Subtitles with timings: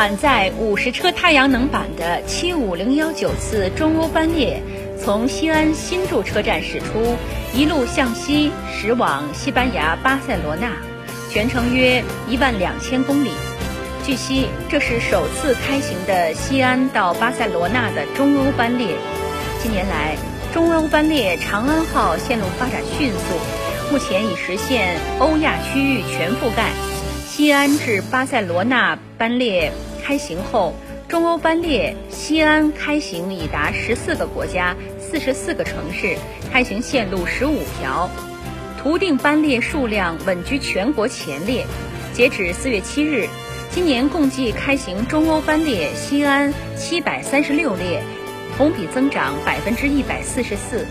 [0.00, 4.58] 满载五十车太阳能板的七五零幺九次中欧班列
[4.98, 7.18] 从西安新筑车站驶出，
[7.52, 10.72] 一路向西驶往西班牙巴塞罗那，
[11.30, 13.30] 全程约一万两千公里。
[14.02, 18.96] 据悉，这是首次开行的西安到巴塞罗那的中欧班列。
[19.62, 20.16] 近年来，
[20.54, 26.70] 中欧班列长安号线路发展迅速，目前已实现欧亚区域全覆盖。
[27.28, 29.72] 西安至巴塞罗那班列
[30.10, 30.74] 开行后，
[31.06, 36.16] 中欧班列西安开行已达十四个国家、四十四个城市，
[36.50, 38.10] 开行线路十五条，
[38.76, 41.64] 图定班列数量稳居全国前列。
[42.12, 43.28] 截止四月七日，
[43.70, 48.02] 今年共计开行中欧班列西安七百三十六列，
[48.56, 50.84] 同比增长百分之一百四十四。